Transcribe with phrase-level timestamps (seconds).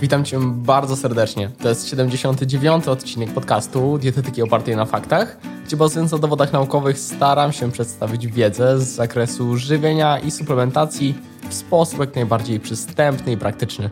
[0.00, 1.50] Witam Cię bardzo serdecznie.
[1.62, 2.88] To jest 79.
[2.88, 8.78] odcinek podcastu Dietetyki opartej na faktach, gdzie bazując na dowodach naukowych staram się przedstawić wiedzę
[8.78, 11.14] z zakresu żywienia i suplementacji
[11.48, 13.90] w sposób jak najbardziej przystępny i praktyczny.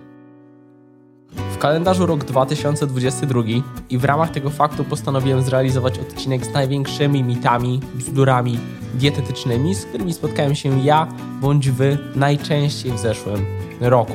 [1.54, 3.42] W kalendarzu rok 2022
[3.90, 8.58] i w ramach tego faktu postanowiłem zrealizować odcinek z największymi mitami, bzdurami
[8.94, 11.08] dietetycznymi, z którymi spotkałem się ja
[11.40, 13.46] bądź wy najczęściej w zeszłym
[13.80, 14.14] roku.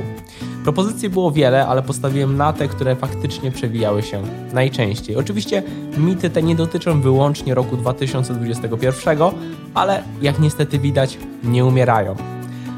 [0.64, 4.21] Propozycji było wiele, ale postawiłem na te, które faktycznie przewijały się
[4.54, 5.15] najczęściej.
[5.15, 5.64] Oczywiście
[5.97, 9.18] mity te nie dotyczą wyłącznie roku 2021,
[9.73, 12.15] ale jak niestety widać, nie umierają.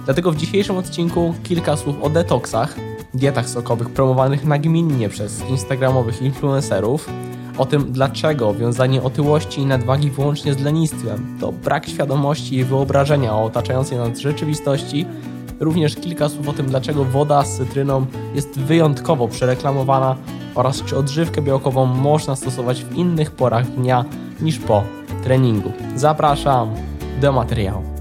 [0.06, 2.76] Dlatego w dzisiejszym odcinku kilka słów o detoksach,
[3.14, 7.09] dietach sokowych promowanych nagminnie przez instagramowych influencerów,
[7.58, 13.34] o tym dlaczego wiązanie otyłości i nadwagi wyłącznie z lenistwem to brak świadomości i wyobrażenia
[13.34, 15.06] o otaczającej nas rzeczywistości,
[15.59, 18.05] również kilka słów o tym dlaczego woda z cytryną
[18.36, 20.16] jest wyjątkowo przereklamowana
[20.55, 24.06] oraz czy odżywkę białkową można stosować w innych porach dnia
[24.42, 24.83] niż po
[25.23, 25.72] treningu.
[25.95, 26.70] Zapraszam
[27.22, 27.95] do materiału.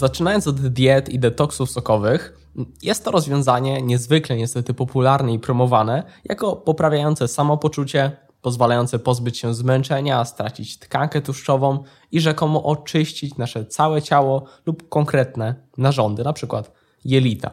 [0.00, 2.48] Zaczynając od diet i detoksów sokowych,
[2.82, 10.24] jest to rozwiązanie niezwykle niestety popularne i promowane jako poprawiające samopoczucie, pozwalające pozbyć się zmęczenia,
[10.24, 16.62] stracić tkankę tłuszczową i rzekomo oczyścić nasze całe ciało lub konkretne narządy, np.
[17.04, 17.50] jelita.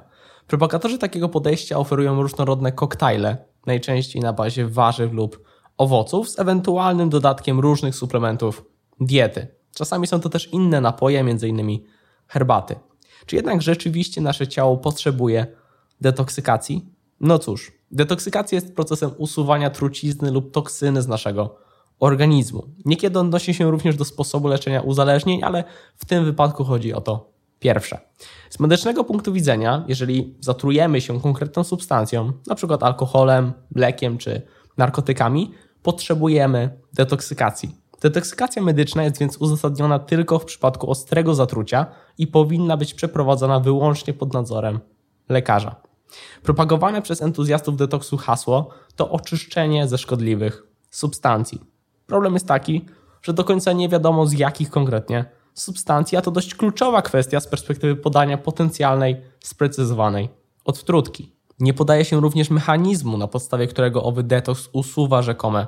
[0.48, 5.44] Propagatorzy takiego podejścia oferują różnorodne koktajle, najczęściej na bazie warzyw lub
[5.78, 8.66] owoców, z ewentualnym dodatkiem różnych suplementów
[9.00, 9.48] diety.
[9.76, 11.80] Czasami są to też inne napoje, m.in
[12.28, 12.76] herbaty.
[13.26, 15.48] Czy jednak rzeczywiście nasze ciało potrzebuje
[16.02, 16.86] detoksykacji?
[17.20, 21.56] No cóż, detoksykacja jest procesem usuwania trucizny lub toksyny z naszego
[22.00, 22.64] organizmu.
[22.86, 25.64] Niekiedy odnosi się również do sposobu leczenia uzależnień, ale
[25.96, 28.00] w tym wypadku chodzi o to pierwsze.
[28.50, 32.78] Z medycznego punktu widzenia, jeżeli zatrujemy się konkretną substancją, np.
[32.82, 34.42] alkoholem, mlekiem czy
[34.78, 35.52] narkotykami,
[35.84, 37.87] potrzebujemy detoksykacji.
[38.02, 41.86] Detoksykacja medyczna jest więc uzasadniona tylko w przypadku ostrego zatrucia
[42.18, 44.80] i powinna być przeprowadzona wyłącznie pod nadzorem
[45.30, 45.76] lekarza.
[46.44, 51.62] Propagowane przez entuzjastów detoksu hasło to oczyszczenie ze szkodliwych substancji.
[52.08, 52.86] Problem jest taki,
[53.22, 57.48] że do końca nie wiadomo z jakich konkretnie substancji, a to dość kluczowa kwestia z
[57.48, 60.30] perspektywy podania potencjalnej, sprecyzowanej
[60.66, 61.32] odwtrutki.
[61.60, 65.68] Nie podaje się również mechanizmu, na podstawie którego owy detoks usuwa rzekome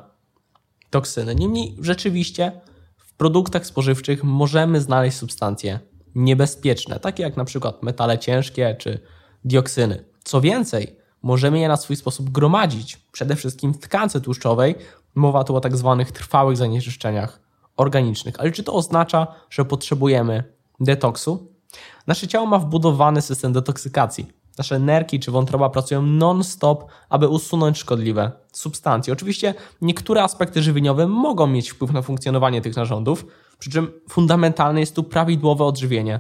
[0.90, 1.36] toksyny.
[1.36, 2.52] Niemniej rzeczywiście
[2.98, 5.80] w produktach spożywczych możemy znaleźć substancje
[6.16, 9.00] niebezpieczne, takie jak na przykład metale ciężkie czy
[9.46, 10.04] dioksyny.
[10.24, 14.76] Co więcej, możemy je na swój sposób gromadzić, przede wszystkim w tkance tłuszczowej.
[15.16, 17.40] Mowa tu o tak zwanych trwałych zanieczyszczeniach
[17.78, 18.40] organicznych.
[18.40, 20.44] Ale czy to oznacza, że potrzebujemy
[20.80, 21.54] detoksu?
[22.08, 24.28] Nasze ciało ma wbudowany system detoksykacji.
[24.60, 29.14] Nasze nerki czy wątroba pracują non-stop, aby usunąć szkodliwe substancje.
[29.14, 33.26] Oczywiście niektóre aspekty żywieniowe mogą mieć wpływ na funkcjonowanie tych narządów,
[33.60, 36.20] przy czym fundamentalne jest tu prawidłowe odżywienie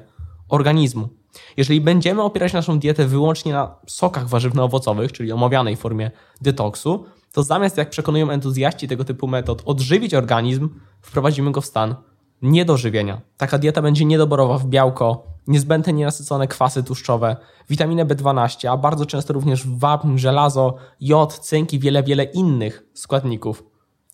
[0.49, 1.09] organizmu.
[1.57, 6.11] Jeżeli będziemy opierać naszą dietę wyłącznie na sokach warzywno-owocowych, czyli omawianej formie
[6.41, 10.69] detoksu, to zamiast, jak przekonują entuzjaści tego typu metod, odżywić organizm,
[11.01, 11.95] wprowadzimy go w stan
[12.41, 13.21] niedożywienia.
[13.37, 17.37] Taka dieta będzie niedoborowa w białko, niezbędne nienasycone kwasy tłuszczowe,
[17.69, 23.63] witaminę B12, a bardzo często również wapń, żelazo, jod, cynk i wiele, wiele innych składników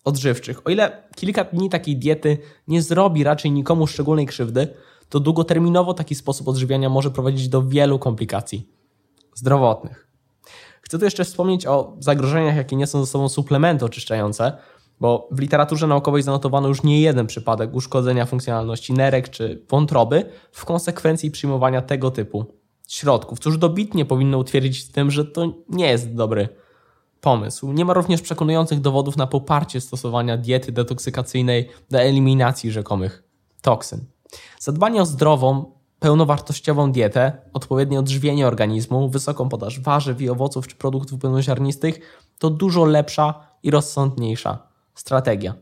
[0.04, 0.66] odżywczych.
[0.66, 2.38] O ile kilka dni takiej diety
[2.68, 4.68] nie zrobi raczej nikomu szczególnej krzywdy,
[5.08, 8.68] to długoterminowo taki sposób odżywiania może prowadzić do wielu komplikacji
[9.34, 10.06] zdrowotnych.
[10.82, 14.52] Chcę tu jeszcze wspomnieć o zagrożeniach, jakie niosą ze sobą suplementy oczyszczające,
[15.00, 20.64] bo w literaturze naukowej zanotowano już nie jeden przypadek uszkodzenia funkcjonalności nerek czy wątroby w
[20.64, 22.44] konsekwencji przyjmowania tego typu
[22.88, 26.48] środków, już dobitnie powinno utwierdzić w tym, że to nie jest dobry
[27.20, 27.72] pomysł.
[27.72, 33.22] Nie ma również przekonujących dowodów na poparcie stosowania diety detoksykacyjnej do eliminacji rzekomych
[33.62, 34.04] toksyn.
[34.58, 41.20] Zadbanie o zdrową, pełnowartościową dietę, odpowiednie odżywienie organizmu, wysoką podaż warzyw i owoców czy produktów
[41.20, 42.00] pełnoziarnistych
[42.38, 45.54] to dużo lepsza i rozsądniejsza strategia.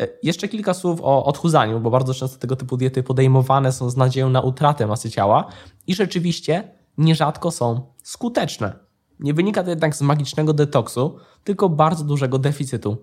[0.00, 3.96] E, jeszcze kilka słów o odchudzaniu, bo bardzo często tego typu diety podejmowane są z
[3.96, 5.46] nadzieją na utratę masy ciała
[5.86, 6.68] i rzeczywiście
[6.98, 8.72] nierzadko są skuteczne.
[9.20, 12.96] Nie wynika to jednak z magicznego detoksu, tylko bardzo dużego deficytu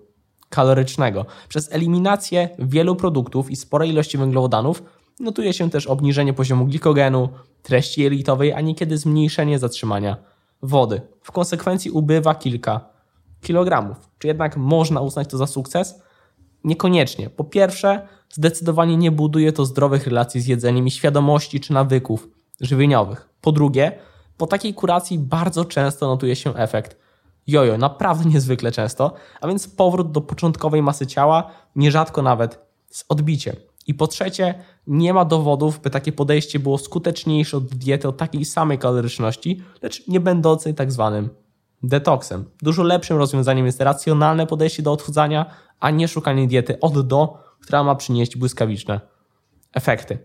[0.48, 1.26] kalorycznego.
[1.48, 4.82] Przez eliminację wielu produktów i sporej ilości węglowodanów
[5.20, 7.28] notuje się też obniżenie poziomu glikogenu,
[7.62, 10.16] treści jelitowej, a niekiedy zmniejszenie zatrzymania
[10.62, 11.00] wody.
[11.22, 12.92] W konsekwencji ubywa kilka
[14.18, 16.02] Czy jednak można uznać to za sukces?
[16.64, 17.30] Niekoniecznie.
[17.30, 22.28] Po pierwsze, zdecydowanie nie buduje to zdrowych relacji z jedzeniem i świadomości czy nawyków
[22.60, 23.28] żywieniowych.
[23.40, 23.98] Po drugie,
[24.36, 26.96] po takiej kuracji bardzo często notuje się efekt
[27.46, 32.58] jojo, naprawdę niezwykle często, a więc powrót do początkowej masy ciała, nierzadko nawet
[32.90, 33.56] z odbiciem.
[33.86, 34.54] I po trzecie,
[34.86, 40.08] nie ma dowodów, by takie podejście było skuteczniejsze od diety o takiej samej kaloryczności, lecz
[40.08, 41.41] nie będącej tak zwanym
[41.82, 42.44] detoksem.
[42.62, 45.46] Dużo lepszym rozwiązaniem jest racjonalne podejście do odchudzania,
[45.80, 49.00] a nie szukanie diety od do, która ma przynieść błyskawiczne
[49.74, 50.18] efekty.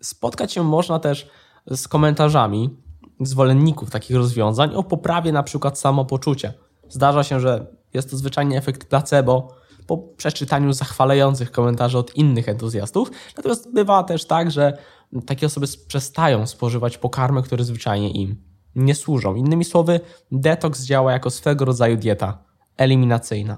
[0.00, 1.30] Spotkać się można też
[1.66, 2.76] z komentarzami
[3.20, 6.52] zwolenników takich rozwiązań o poprawie na przykład samopoczucia.
[6.88, 9.54] Zdarza się, że jest to zwyczajnie efekt placebo
[9.86, 13.10] po przeczytaniu zachwalających komentarzy od innych entuzjastów.
[13.36, 14.78] Natomiast bywa też tak, że
[15.26, 18.47] takie osoby przestają spożywać pokarmy, które zwyczajnie im
[18.78, 19.34] nie służą.
[19.34, 20.00] Innymi słowy,
[20.32, 22.38] detoks działa jako swego rodzaju dieta
[22.76, 23.56] eliminacyjna.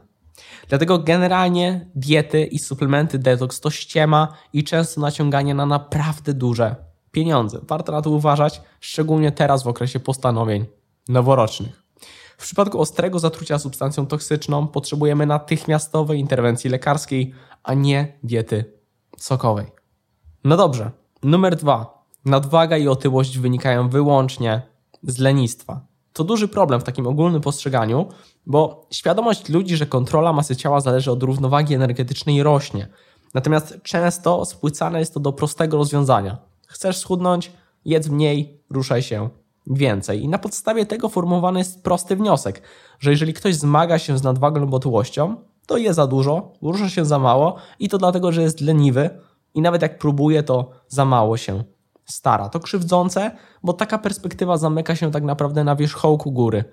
[0.69, 6.77] Dlatego generalnie diety i suplementy detoks to ściema i często naciąganie na naprawdę duże
[7.11, 7.59] pieniądze.
[7.63, 10.67] Warto na to uważać, szczególnie teraz w okresie postanowień
[11.09, 11.83] noworocznych.
[12.39, 18.65] W przypadku ostrego zatrucia substancją toksyczną potrzebujemy natychmiastowej interwencji lekarskiej, a nie diety
[19.17, 19.67] sokowej.
[20.45, 20.91] No dobrze,
[21.23, 22.01] numer dwa.
[22.25, 24.63] Nadwaga i otyłość wynikają wyłącznie
[25.03, 25.81] z lenistwa.
[26.13, 28.09] To duży problem w takim ogólnym postrzeganiu,
[28.47, 32.89] bo świadomość ludzi, że kontrola masy ciała zależy od równowagi energetycznej rośnie.
[33.35, 36.39] Natomiast często spłycane jest to do prostego rozwiązania.
[36.67, 37.53] Chcesz schudnąć?
[37.85, 39.29] Jedz mniej, ruszaj się
[39.67, 40.23] więcej.
[40.23, 42.63] I na podstawie tego formułowany jest prosty wniosek,
[42.99, 45.37] że jeżeli ktoś zmaga się z nadwagą lub otyłością,
[45.67, 49.11] to je za dużo, rusza się za mało i to dlatego, że jest leniwy
[49.55, 51.65] i nawet jak próbuje, to za mało się
[52.11, 52.49] stara.
[52.49, 53.31] To krzywdzące,
[53.63, 56.65] bo taka perspektywa zamyka się tak naprawdę na wierzchołku góry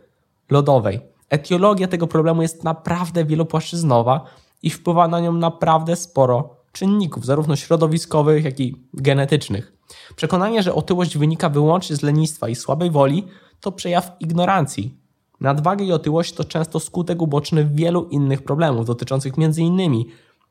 [0.49, 0.99] lodowej.
[1.29, 4.21] Etiologia tego problemu jest naprawdę wielopłaszczyznowa
[4.63, 9.73] i wpływa na nią naprawdę sporo czynników, zarówno środowiskowych, jak i genetycznych.
[10.15, 13.27] Przekonanie, że otyłość wynika wyłącznie z lenistwa i słabej woli,
[13.61, 14.97] to przejaw ignorancji.
[15.41, 20.03] Nadwaga i otyłość to często skutek uboczny wielu innych problemów, dotyczących m.in.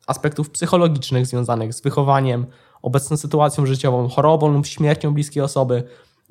[0.06, 2.46] aspektów psychologicznych związanych z wychowaniem,
[2.86, 5.82] obecną sytuacją życiową, chorobą lub śmiercią bliskiej osoby,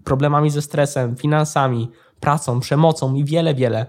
[0.03, 3.85] problemami ze stresem, finansami, pracą, przemocą i wiele, wiele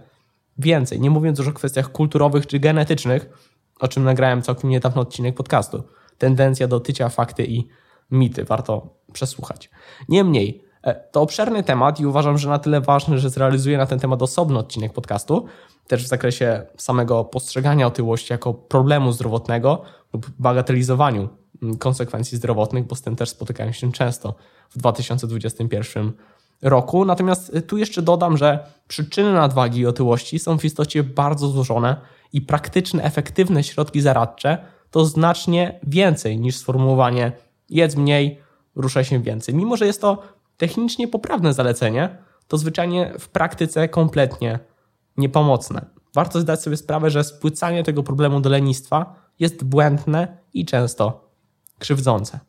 [0.59, 1.01] więcej.
[1.01, 3.29] Nie mówiąc już o kwestiach kulturowych czy genetycznych,
[3.81, 5.83] o czym nagrałem całkiem niedawno odcinek podcastu.
[6.19, 7.69] Tendencja do tycia fakty i
[8.11, 8.45] mity.
[8.45, 9.71] Warto przesłuchać.
[10.09, 13.99] Niemniej, e, to obszerny temat i uważam, że na tyle ważny, że zrealizuję na ten
[13.99, 15.47] temat osobny odcinek podcastu,
[15.87, 19.83] też w zakresie samego postrzegania otyłości jako problemu zdrowotnego
[20.13, 21.29] lub bagatelizowaniu
[21.79, 24.35] konsekwencji zdrowotnych, bo z tym też spotykają się często
[24.71, 26.13] w 2021
[26.63, 27.05] roku.
[27.05, 31.97] Natomiast e, tu jeszcze dodam, że przyczyny nadwagi i otyłości są w istocie bardzo złożone
[32.33, 34.59] i praktyczne, efektywne środki zaradcze
[34.91, 37.33] to znacznie więcej niż sformułowanie
[37.71, 38.41] jedz mniej,
[38.75, 39.55] ruszaj się więcej.
[39.55, 40.23] Mimo, że jest to
[40.57, 42.19] technicznie poprawne zalecenie,
[42.49, 44.59] to zwyczajnie w praktyce kompletnie
[45.17, 45.87] niepomocne.
[46.15, 51.26] Warto zdać sobie sprawę, że spłycanie tego problemu do lenistwa jest błędne i często
[51.79, 52.41] krzywdzące.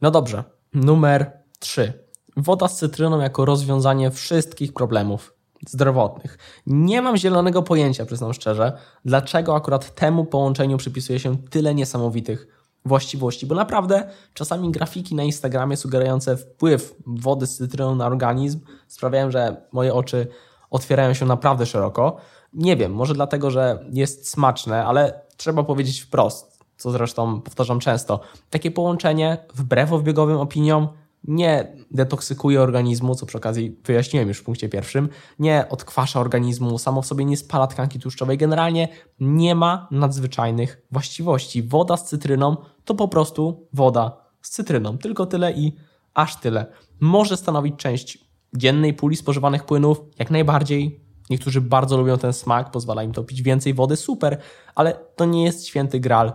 [0.00, 0.44] No dobrze,
[0.74, 1.92] numer 3.
[2.36, 5.34] Woda z cytryną jako rozwiązanie wszystkich problemów
[5.68, 6.38] zdrowotnych.
[6.66, 12.46] Nie mam zielonego pojęcia, przyznam szczerze, dlaczego akurat temu połączeniu przypisuje się tyle niesamowitych
[12.84, 19.30] właściwości, bo naprawdę czasami grafiki na Instagramie sugerujące wpływ wody z cytryną na organizm sprawiają,
[19.30, 20.26] że moje oczy
[20.70, 22.16] otwierają się naprawdę szeroko.
[22.52, 28.20] Nie wiem, może dlatego, że jest smaczne, ale trzeba powiedzieć wprost, co zresztą powtarzam często.
[28.50, 30.88] Takie połączenie, wbrew obiegowym opiniom,
[31.24, 37.02] nie detoksykuje organizmu, co przy okazji wyjaśniłem już w punkcie pierwszym, nie odkwasza organizmu, samo
[37.02, 38.88] w sobie nie spala tkanki tłuszczowej, generalnie
[39.20, 41.62] nie ma nadzwyczajnych właściwości.
[41.62, 45.76] Woda z cytryną to po prostu woda z cytryną, tylko tyle i
[46.14, 46.66] aż tyle.
[47.00, 48.18] Może stanowić część
[48.56, 51.00] dziennej puli spożywanych płynów, jak najbardziej.
[51.30, 54.40] Niektórzy bardzo lubią ten smak, pozwala im to pić więcej wody, super,
[54.74, 56.32] ale to nie jest święty gral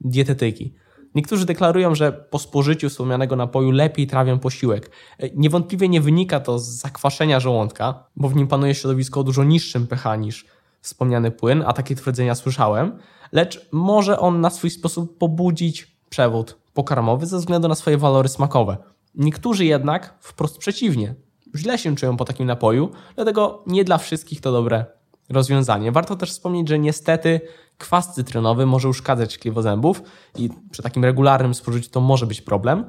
[0.00, 0.74] dietetyki.
[1.14, 4.90] Niektórzy deklarują, że po spożyciu wspomnianego napoju lepiej trawią posiłek.
[5.18, 9.44] E, niewątpliwie nie wynika to z zakwaszenia żołądka, bo w nim panuje środowisko o dużo
[9.44, 10.46] niższym pH niż
[10.80, 12.98] wspomniany płyn, a takie twierdzenia słyszałem,
[13.32, 18.76] lecz może on na swój sposób pobudzić przewód pokarmowy ze względu na swoje walory smakowe.
[19.14, 21.14] Niektórzy jednak wprost przeciwnie.
[21.56, 24.84] Źle się czują po takim napoju, dlatego nie dla wszystkich to dobre
[25.28, 25.92] rozwiązanie.
[25.92, 27.40] Warto też wspomnieć, że niestety
[27.78, 30.02] kwas cytrynowy może uszkadzać zębów
[30.36, 32.84] i przy takim regularnym spożyciu to może być problem.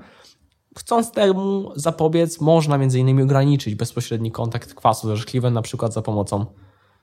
[0.78, 3.22] Chcąc temu zapobiec, można m.in.
[3.22, 6.46] ograniczyć bezpośredni kontakt kwasu ze szkliwem, na przykład za pomocą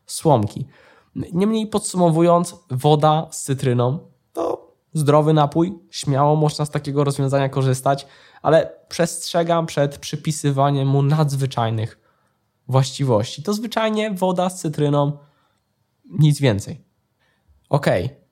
[0.07, 0.67] słomki.
[1.15, 3.99] Niemniej podsumowując, woda z cytryną
[4.33, 8.07] to zdrowy napój, śmiało można z takiego rozwiązania korzystać,
[8.43, 12.02] ale przestrzegam przed przypisywaniem mu nadzwyczajnych
[12.73, 13.43] właściwości.
[13.43, 15.19] To zwyczajnie woda z cytryną,
[16.19, 16.85] nic więcej.
[17.69, 17.87] Ok,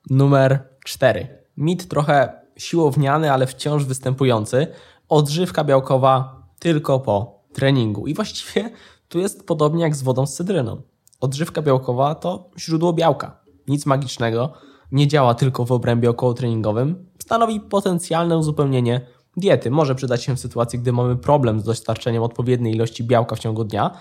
[0.09, 1.27] numer cztery.
[1.57, 4.67] Mit trochę siłowniany, ale wciąż występujący.
[5.09, 8.07] Odżywka białkowa tylko po treningu.
[8.07, 8.69] I właściwie
[9.09, 10.81] tu jest podobnie jak z wodą z cytryną.
[11.19, 13.41] Odżywka białkowa to źródło białka.
[13.67, 14.53] Nic magicznego,
[14.91, 19.01] nie działa tylko w obrębie okołotreningowym, stanowi potencjalne uzupełnienie
[19.37, 19.71] diety.
[19.71, 23.63] Może przydać się w sytuacji, gdy mamy problem z dostarczeniem odpowiedniej ilości białka w ciągu
[23.63, 23.91] dnia.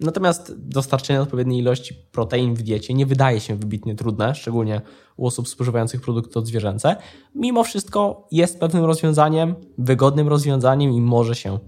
[0.00, 4.80] Natomiast dostarczenie odpowiedniej ilości protein w diecie nie wydaje się wybitnie trudne, szczególnie
[5.16, 6.96] u osób spożywających produkty odzwierzęce.
[7.34, 11.58] Mimo wszystko jest pewnym rozwiązaniem, wygodnym rozwiązaniem i może się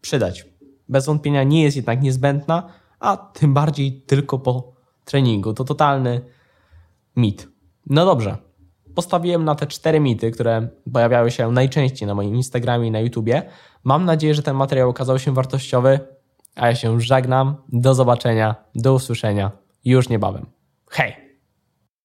[0.00, 0.46] przydać.
[0.88, 2.68] Bez wątpienia nie jest jednak niezbędna,
[2.98, 4.72] a tym bardziej tylko po
[5.04, 5.54] treningu.
[5.54, 6.20] To totalny
[7.16, 7.48] mit.
[7.86, 8.36] No dobrze.
[8.94, 13.42] Postawiłem na te cztery mity, które pojawiały się najczęściej na moim Instagramie i na YouTubie.
[13.84, 16.00] Mam nadzieję, że ten materiał okazał się wartościowy,
[16.56, 17.56] a ja się żegnam.
[17.68, 19.50] Do zobaczenia, do usłyszenia
[19.84, 20.46] już niebawem.
[20.90, 21.29] Hej!